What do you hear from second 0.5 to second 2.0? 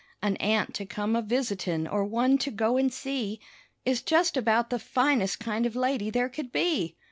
to come a visitin'